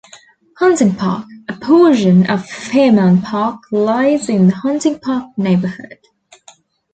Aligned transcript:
Hunting 0.57 0.95
Park, 0.95 1.27
a 1.47 1.53
portion 1.53 2.27
of 2.27 2.49
Fairmount 2.49 3.23
Park, 3.23 3.61
lies 3.71 4.29
in 4.29 4.47
the 4.47 4.55
Hunting 4.55 4.97
Park 4.97 5.29
neighborhood. 5.37 5.99